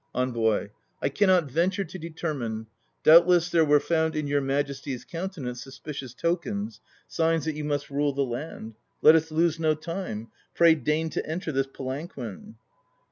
[0.15, 0.71] ENVOY.
[0.99, 2.65] I cannot venture to determine.
[3.03, 8.11] Doubtless there were found in your Majesty's countenance auspicious tokens, signs that you must rule
[8.11, 8.73] the land.
[9.03, 12.55] Let us lose no time; pray deign to enter this palanquin.